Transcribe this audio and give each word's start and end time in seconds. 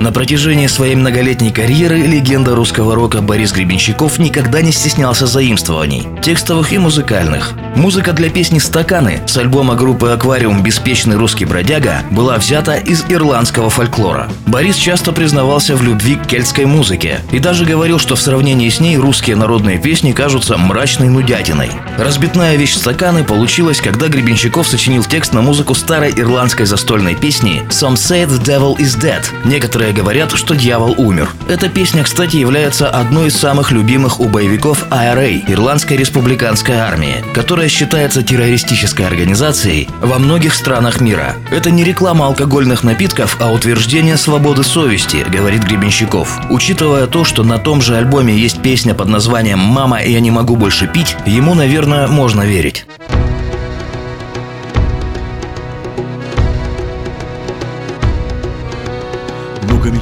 На 0.00 0.12
протяжении 0.12 0.66
своей 0.66 0.94
многолетней 0.94 1.50
карьеры 1.50 1.98
легенда 1.98 2.54
русского 2.54 2.94
рока 2.94 3.20
Борис 3.20 3.52
Гребенщиков 3.52 4.18
никогда 4.18 4.62
не 4.62 4.72
стеснялся 4.72 5.26
заимствований, 5.26 6.08
текстовых 6.22 6.72
и 6.72 6.78
музыкальных. 6.78 7.52
Музыка 7.76 8.14
для 8.14 8.30
песни 8.30 8.58
«Стаканы» 8.58 9.20
с 9.26 9.36
альбома 9.36 9.74
группы 9.74 10.08
«Аквариум. 10.08 10.62
Беспечный 10.62 11.16
русский 11.16 11.44
бродяга» 11.44 12.02
была 12.10 12.38
взята 12.38 12.76
из 12.76 13.04
ирландского 13.10 13.68
фольклора. 13.68 14.30
Борис 14.46 14.76
часто 14.76 15.12
признавался 15.12 15.76
в 15.76 15.82
любви 15.82 16.16
к 16.16 16.26
кельтской 16.26 16.64
музыке 16.64 17.20
и 17.30 17.38
даже 17.38 17.66
говорил, 17.66 17.98
что 17.98 18.16
в 18.16 18.22
сравнении 18.22 18.70
с 18.70 18.80
ней 18.80 18.96
русские 18.96 19.36
народные 19.36 19.78
песни 19.78 20.12
кажутся 20.12 20.56
мрачной 20.56 21.10
нудятиной. 21.10 21.72
Разбитная 21.98 22.56
вещь 22.56 22.74
«Стаканы» 22.74 23.22
получилась, 23.22 23.82
когда 23.82 24.08
Гребенщиков 24.08 24.66
сочинил 24.66 25.04
текст 25.04 25.34
на 25.34 25.42
музыку 25.42 25.74
старой 25.74 26.10
ирландской 26.10 26.64
застольной 26.64 27.16
песни 27.16 27.62
«Some 27.68 27.96
say 27.96 28.26
the 28.26 28.42
devil 28.42 28.78
is 28.78 28.98
dead». 28.98 29.22
Некоторые 29.44 29.89
Некоторые 29.90 30.04
говорят, 30.04 30.38
что 30.38 30.54
дьявол 30.54 30.94
умер. 30.98 31.30
Эта 31.48 31.68
песня, 31.68 32.04
кстати, 32.04 32.36
является 32.36 32.88
одной 32.88 33.26
из 33.26 33.36
самых 33.36 33.72
любимых 33.72 34.20
у 34.20 34.28
боевиков 34.28 34.84
IRA– 34.88 35.42
Ирландской 35.48 35.96
республиканской 35.96 36.76
армии, 36.76 37.24
которая 37.34 37.68
считается 37.68 38.22
террористической 38.22 39.04
организацией 39.04 39.88
во 40.00 40.20
многих 40.20 40.54
странах 40.54 41.00
мира. 41.00 41.34
Это 41.50 41.72
не 41.72 41.82
реклама 41.82 42.26
алкогольных 42.26 42.84
напитков, 42.84 43.36
а 43.40 43.50
утверждение 43.50 44.16
свободы 44.16 44.62
совести, 44.62 45.26
говорит 45.28 45.64
Гребенщиков. 45.64 46.38
Учитывая 46.50 47.08
то, 47.08 47.24
что 47.24 47.42
на 47.42 47.58
том 47.58 47.82
же 47.82 47.96
альбоме 47.96 48.32
есть 48.36 48.62
песня 48.62 48.94
под 48.94 49.08
названием 49.08 49.58
«Мама, 49.58 50.04
я 50.04 50.20
не 50.20 50.30
могу 50.30 50.54
больше 50.54 50.86
пить», 50.86 51.16
ему, 51.26 51.54
наверное, 51.54 52.06
можно 52.06 52.42
верить. 52.42 52.86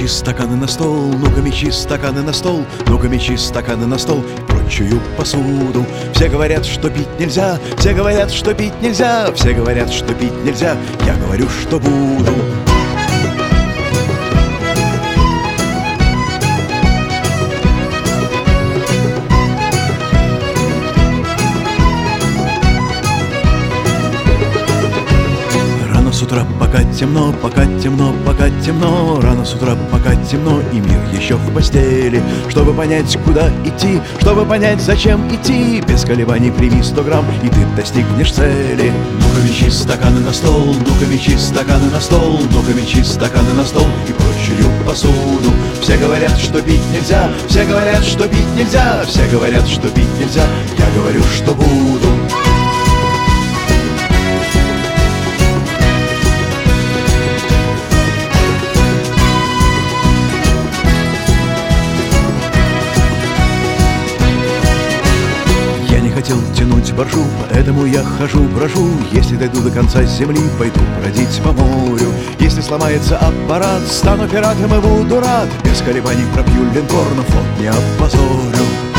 Мечи 0.00 0.08
стаканы 0.08 0.56
на 0.56 0.66
стол, 0.66 1.12
ну-ка 1.12 1.42
мечи 1.42 1.70
стаканы 1.70 2.22
на 2.22 2.32
стол, 2.32 2.64
ну-ка 2.86 3.06
мечи 3.06 3.36
стаканы 3.36 3.86
на 3.86 3.98
стол 3.98 4.24
прочую 4.48 4.98
посуду. 5.18 5.84
Все 6.14 6.30
говорят, 6.30 6.64
что 6.64 6.88
пить 6.88 7.08
нельзя, 7.18 7.58
все 7.76 7.92
говорят, 7.92 8.30
что 8.30 8.54
пить 8.54 8.72
нельзя, 8.80 9.30
все 9.34 9.52
говорят, 9.52 9.92
что 9.92 10.14
пить 10.14 10.44
нельзя, 10.44 10.74
я 11.04 11.14
говорю, 11.16 11.48
что 11.50 11.78
буду. 11.78 12.69
С 26.20 26.22
утра, 26.22 26.44
пока 26.58 26.82
темно, 26.84 27.32
пока 27.40 27.64
темно, 27.82 28.14
пока 28.26 28.50
темно. 28.62 29.18
Рано 29.22 29.42
с 29.42 29.54
утра, 29.54 29.74
пока 29.90 30.14
темно, 30.16 30.60
и 30.70 30.76
мир 30.76 31.00
еще 31.18 31.36
в 31.36 31.54
постели. 31.54 32.22
Чтобы 32.50 32.74
понять, 32.74 33.18
куда 33.24 33.48
идти, 33.64 34.02
чтобы 34.20 34.44
понять, 34.44 34.82
зачем 34.82 35.34
идти. 35.34 35.80
Без 35.88 36.04
колебаний 36.04 36.50
прими 36.50 36.82
сто 36.82 37.02
грамм, 37.02 37.24
и 37.42 37.48
ты 37.48 37.64
достигнешь 37.74 38.32
цели. 38.32 38.92
Ну-ка 39.14 39.70
стаканы 39.70 40.20
на 40.20 40.32
стол, 40.34 40.76
ну-ка 40.86 41.38
стаканы 41.38 41.90
на 41.90 42.00
стол. 42.00 42.38
Ну-ка 42.52 43.04
стаканы 43.04 43.54
на 43.54 43.64
стол 43.64 43.86
и 44.06 44.12
прочую 44.12 44.70
посуду. 44.86 45.50
Все 45.80 45.96
говорят, 45.96 46.36
что 46.38 46.60
пить 46.60 46.82
нельзя, 46.92 47.30
все 47.48 47.64
говорят, 47.64 48.04
что 48.04 48.28
пить 48.28 48.54
нельзя 48.54 49.02
Все 49.06 49.26
говорят, 49.28 49.66
что 49.66 49.88
пить 49.88 50.18
нельзя, 50.20 50.44
я 50.78 51.00
говорю, 51.00 51.22
что 51.22 51.54
буду 51.54 52.19
хотел 66.30 66.54
тянуть 66.54 66.92
боржу, 66.92 67.24
поэтому 67.40 67.86
я 67.86 68.04
хожу, 68.04 68.42
брожу. 68.44 68.88
Если 69.10 69.36
дойду 69.36 69.60
до 69.62 69.70
конца 69.70 70.04
земли, 70.04 70.40
пойду 70.58 70.80
бродить 71.00 71.40
по 71.42 71.52
морю. 71.52 72.12
Если 72.38 72.60
сломается 72.60 73.18
аппарат, 73.18 73.82
стану 73.88 74.28
пиратом 74.28 74.72
и 74.74 74.80
буду 74.80 75.20
рад. 75.20 75.48
Без 75.64 75.80
колебаний 75.80 76.24
пропью 76.32 76.64
линкор, 76.72 77.06
но 77.16 77.22
флот 77.22 77.44
не 77.58 77.66
опозорю. 77.66 78.89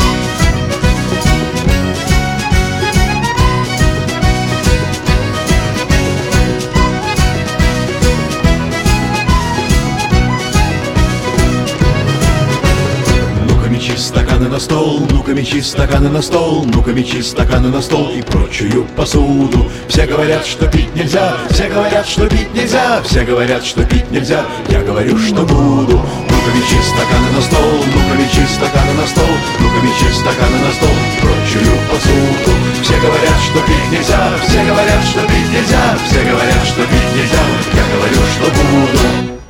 На 14.52 14.60
стол, 14.60 15.00
ну-ка 15.10 15.32
мечи 15.32 15.62
стаканы 15.62 16.10
на 16.10 16.20
стол, 16.20 16.66
ну-ка 16.66 16.90
мечи 16.92 17.22
стаканы 17.22 17.68
на 17.68 17.80
стол. 17.80 18.10
И 18.10 18.20
прочую 18.20 18.84
посуду. 18.94 19.70
Все 19.88 20.04
говорят, 20.04 20.44
что 20.44 20.66
пить 20.66 20.94
нельзя, 20.94 21.38
все 21.48 21.68
говорят, 21.70 22.06
что 22.06 22.28
пить 22.28 22.52
нельзя, 22.52 23.00
все 23.02 23.24
говорят, 23.24 23.64
что 23.64 23.82
пить 23.84 24.10
нельзя, 24.10 24.44
я 24.68 24.82
говорю, 24.82 25.16
что 25.16 25.42
буду. 25.46 25.96
Ну-ка 26.28 26.50
мечи 26.54 26.76
стаканы 26.84 27.30
на 27.34 27.40
стол, 27.40 27.84
ну-ка 27.94 28.14
мечи 28.20 28.46
стаканы 28.46 28.92
на 28.92 29.06
стол, 29.06 29.34
ну-ка 29.58 29.86
мечи 29.86 30.12
стаканы 30.12 30.58
на 30.58 30.72
стол. 30.72 30.90
И 30.90 31.20
прочую 31.22 31.78
посуду. 31.90 32.52
Все 32.82 33.00
говорят, 33.00 33.40
что 33.48 33.58
пить 33.66 33.90
нельзя, 33.90 34.34
все 34.46 34.64
говорят, 34.64 35.04
что 35.04 35.20
пить 35.20 35.50
нельзя, 35.50 35.98
все 36.04 36.22
говорят, 36.28 36.64
что 36.66 36.82
пить 36.82 37.12
нельзя, 37.16 37.42
я 37.72 37.84
говорю, 37.96 38.20
что 38.36 38.46
буду. 38.60 39.40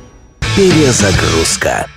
Перезагрузка. 0.55 1.87